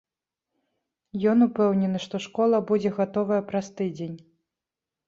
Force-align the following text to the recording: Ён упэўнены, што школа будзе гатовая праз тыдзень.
Ён 1.33 1.45
упэўнены, 1.47 1.97
што 2.09 2.23
школа 2.27 2.65
будзе 2.73 2.89
гатовая 2.97 3.41
праз 3.53 3.65
тыдзень. 3.77 4.17